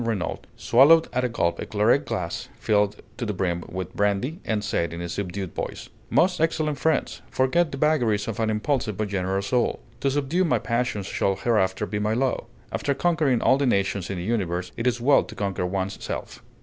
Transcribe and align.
Renault, 0.03 0.39
swallowed 0.57 1.07
at 1.13 1.23
a 1.23 1.29
gulp 1.29 1.59
a 1.59 1.65
claret 1.67 2.07
glass 2.07 2.49
filled 2.59 2.95
to 3.17 3.23
the 3.23 3.35
brim 3.35 3.63
with 3.69 3.95
brandy, 3.95 4.39
and 4.43 4.63
said, 4.63 4.93
in 4.93 4.99
a 4.99 5.07
subdued 5.07 5.53
voice: 5.53 5.89
"Most 6.09 6.41
excellent 6.41 6.79
friends, 6.79 7.21
forget 7.29 7.71
the 7.71 7.77
vagaries 7.77 8.27
of 8.27 8.39
an 8.39 8.49
impulsive 8.49 8.97
but 8.97 9.09
generous 9.09 9.45
soul. 9.45 9.79
To 9.99 10.09
subdue 10.09 10.43
my 10.43 10.57
passions 10.57 11.05
shall 11.05 11.35
hereafter 11.35 11.85
be 11.85 11.99
my 11.99 12.15
law. 12.15 12.45
After 12.71 12.95
conquering 12.95 13.43
all 13.43 13.59
the 13.59 13.67
nations 13.67 14.09
in 14.09 14.17
the 14.17 14.23
universe, 14.23 14.71
it 14.75 14.87
is 14.87 14.99
well 14.99 15.23
to 15.23 15.35
conquer 15.35 15.67
one's 15.67 16.03
self." 16.03 16.41